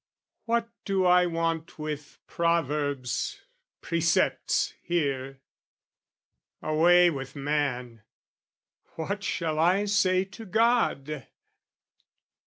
What 0.45 0.67
do 0.83 1.05
I 1.05 1.27
want 1.27 1.77
with 1.77 2.17
proverbs, 2.25 3.39
precepts 3.81 4.73
here? 4.81 5.41
Away 6.59 7.11
with 7.11 7.35
man! 7.35 8.01
What 8.95 9.23
shall 9.23 9.59
I 9.59 9.85
say 9.85 10.25
to 10.25 10.45
God? 10.47 11.27